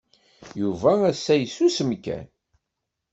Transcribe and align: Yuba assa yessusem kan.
Yuba 0.61 0.91
assa 1.09 1.33
yessusem 1.37 1.91
kan. 2.03 2.25